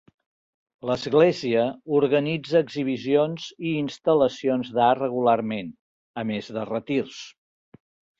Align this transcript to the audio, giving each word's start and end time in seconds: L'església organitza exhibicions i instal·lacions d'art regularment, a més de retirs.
L'església 0.89 1.65
organitza 1.97 2.61
exhibicions 2.65 3.45
i 3.71 3.73
instal·lacions 3.81 4.71
d'art 4.79 5.03
regularment, 5.05 5.69
a 6.23 6.25
més 6.31 6.51
de 6.57 6.65
retirs. 6.71 7.21